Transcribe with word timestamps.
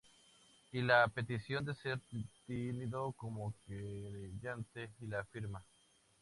Y 0.71 0.81
la 0.81 1.07
petición 1.09 1.63
de 1.63 1.75
ser 1.75 1.99
tenido 2.47 3.11
como 3.11 3.53
querellante 3.67 4.89
y 4.99 5.05
la 5.05 5.23
firma. 5.25 5.63